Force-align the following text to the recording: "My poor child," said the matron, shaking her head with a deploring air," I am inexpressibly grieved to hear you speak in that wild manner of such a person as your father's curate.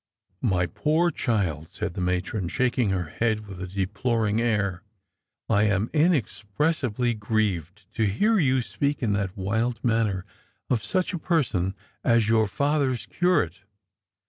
"My 0.57 0.65
poor 0.65 1.11
child," 1.11 1.67
said 1.67 1.93
the 1.93 2.01
matron, 2.01 2.47
shaking 2.47 2.89
her 2.89 3.09
head 3.09 3.45
with 3.45 3.61
a 3.61 3.67
deploring 3.67 4.41
air," 4.41 4.81
I 5.47 5.65
am 5.65 5.91
inexpressibly 5.93 7.13
grieved 7.13 7.85
to 7.93 8.07
hear 8.07 8.39
you 8.39 8.63
speak 8.63 9.03
in 9.03 9.13
that 9.13 9.37
wild 9.37 9.83
manner 9.83 10.25
of 10.71 10.83
such 10.83 11.13
a 11.13 11.19
person 11.19 11.75
as 12.03 12.27
your 12.27 12.47
father's 12.47 13.05
curate. 13.05 13.59